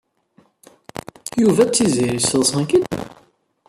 Yuba 1.41 1.63
d 1.67 1.69
Tiziri 1.75 2.19
sseḍṣen-k-id, 2.21 2.83
naɣ? 2.87 3.09